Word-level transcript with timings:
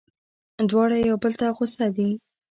دواړه 0.69 0.97
یو 1.09 1.17
بل 1.23 1.33
ته 1.39 1.45
غوسه 1.57 1.87
دي. 1.97 2.09